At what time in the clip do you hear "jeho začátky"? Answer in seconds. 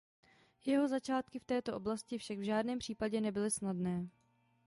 0.65-1.39